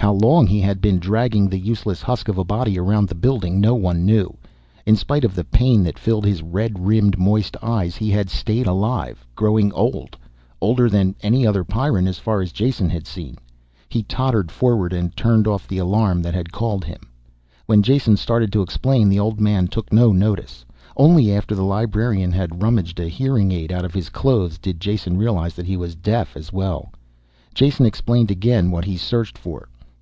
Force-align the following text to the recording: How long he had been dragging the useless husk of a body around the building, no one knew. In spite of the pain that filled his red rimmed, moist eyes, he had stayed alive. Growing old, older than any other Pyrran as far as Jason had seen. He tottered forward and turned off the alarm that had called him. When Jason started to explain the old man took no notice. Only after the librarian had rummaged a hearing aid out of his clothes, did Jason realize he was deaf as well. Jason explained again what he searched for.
How 0.00 0.12
long 0.14 0.46
he 0.46 0.60
had 0.62 0.80
been 0.80 0.98
dragging 0.98 1.48
the 1.50 1.58
useless 1.58 2.00
husk 2.00 2.28
of 2.28 2.38
a 2.38 2.44
body 2.44 2.78
around 2.78 3.08
the 3.08 3.14
building, 3.14 3.60
no 3.60 3.74
one 3.74 4.06
knew. 4.06 4.38
In 4.86 4.96
spite 4.96 5.22
of 5.22 5.34
the 5.34 5.44
pain 5.44 5.82
that 5.84 5.98
filled 5.98 6.24
his 6.24 6.40
red 6.42 6.86
rimmed, 6.86 7.18
moist 7.18 7.58
eyes, 7.60 7.94
he 7.96 8.08
had 8.10 8.30
stayed 8.30 8.66
alive. 8.66 9.26
Growing 9.34 9.70
old, 9.72 10.16
older 10.62 10.88
than 10.88 11.14
any 11.20 11.46
other 11.46 11.62
Pyrran 11.62 12.06
as 12.08 12.16
far 12.18 12.40
as 12.40 12.52
Jason 12.52 12.88
had 12.88 13.06
seen. 13.06 13.36
He 13.90 14.02
tottered 14.02 14.50
forward 14.50 14.94
and 14.94 15.14
turned 15.14 15.46
off 15.46 15.68
the 15.68 15.76
alarm 15.78 16.22
that 16.22 16.32
had 16.32 16.52
called 16.52 16.84
him. 16.86 17.08
When 17.66 17.82
Jason 17.82 18.16
started 18.16 18.50
to 18.54 18.62
explain 18.62 19.10
the 19.10 19.20
old 19.20 19.40
man 19.40 19.66
took 19.68 19.92
no 19.92 20.10
notice. 20.12 20.64
Only 20.96 21.34
after 21.34 21.54
the 21.54 21.64
librarian 21.64 22.32
had 22.32 22.62
rummaged 22.62 22.98
a 22.98 23.08
hearing 23.08 23.52
aid 23.52 23.70
out 23.72 23.84
of 23.84 23.92
his 23.92 24.08
clothes, 24.08 24.56
did 24.58 24.80
Jason 24.80 25.18
realize 25.18 25.56
he 25.56 25.76
was 25.76 25.94
deaf 25.94 26.34
as 26.34 26.50
well. 26.50 26.92
Jason 27.52 27.84
explained 27.84 28.30
again 28.30 28.70
what 28.70 28.86
he 28.86 28.96
searched 28.96 29.36
for. 29.36 29.68